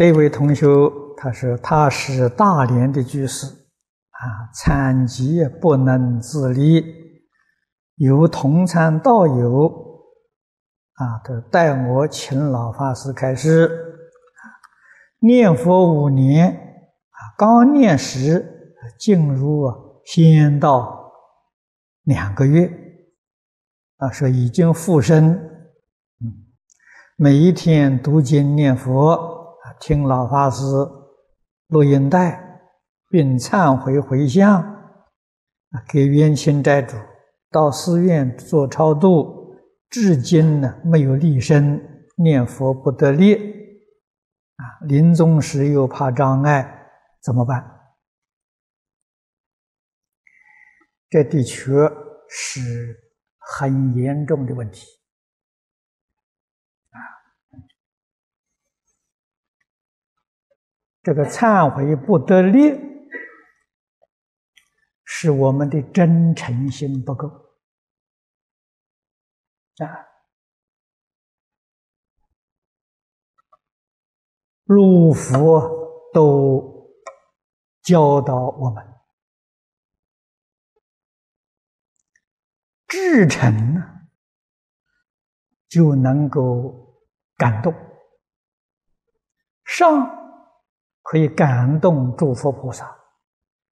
[0.00, 0.66] 这位同学，
[1.14, 6.82] 他说他是大连的居士，啊，残疾不能自立，
[7.96, 9.68] 由同参道友，
[10.94, 13.70] 啊，都带我请老法师开示，
[15.18, 19.76] 念佛五年，啊，刚念时进入啊
[20.06, 21.12] 仙道
[22.04, 22.72] 两个月，
[23.98, 25.32] 啊，说已经复生，
[26.24, 26.32] 嗯，
[27.16, 29.38] 每一天读经念佛。
[29.80, 30.62] 听老法师
[31.68, 32.60] 录音带，
[33.08, 34.62] 并忏悔回向，
[35.88, 36.96] 给冤亲债主
[37.50, 39.56] 到寺院做超度，
[39.88, 41.80] 至今呢没有立身
[42.16, 43.34] 念佛不得力，
[44.56, 46.90] 啊，临终时又怕障碍，
[47.22, 47.64] 怎么办？
[51.08, 51.72] 这的确
[52.28, 52.60] 是
[53.38, 54.86] 很严重的问题。
[61.02, 62.78] 这个忏悔不得力，
[65.04, 67.26] 是我们的真诚心不够
[69.78, 70.06] 啊！
[74.64, 76.92] 入佛都
[77.82, 78.86] 教导我们，
[82.86, 84.02] 至诚呢，
[85.66, 87.02] 就能够
[87.36, 87.74] 感动
[89.64, 90.19] 上。
[91.10, 92.88] 可以感动诸佛菩萨，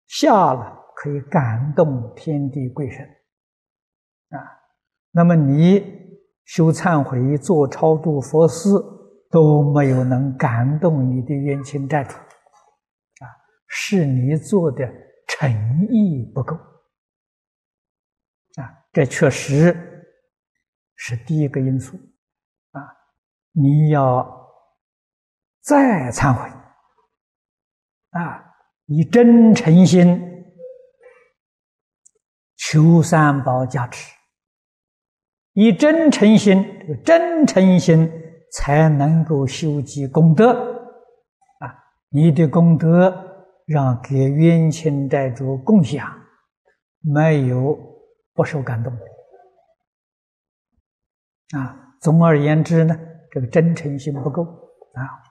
[0.07, 3.05] 下了可以感动天地鬼神，
[4.29, 4.41] 啊，
[5.11, 5.83] 那么你
[6.45, 8.69] 修忏悔、做超度佛事
[9.29, 13.29] 都没有能感动你的冤亲债主，啊，
[13.67, 14.91] 是你做的
[15.27, 16.55] 诚意不够，
[18.55, 19.77] 啊，这确实
[20.95, 21.95] 是第一个因素，
[22.71, 22.81] 啊，
[23.51, 24.27] 你要
[25.61, 26.56] 再忏悔。
[28.11, 28.43] 啊，
[28.85, 30.45] 以真诚心
[32.55, 34.15] 求三宝加持，
[35.53, 38.11] 以真诚心，这个真诚心
[38.53, 40.51] 才能够修积功德。
[41.59, 41.75] 啊，
[42.09, 43.13] 你的功德
[43.65, 46.09] 让给冤亲债主共享，
[47.01, 47.77] 没有
[48.33, 48.91] 不受感动。
[51.57, 52.97] 啊，总而言之呢，
[53.31, 55.27] 这个真诚心不够啊。